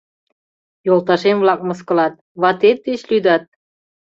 [0.85, 3.43] Йолташем-влак мыскылат: «Ватет деч лӱдат?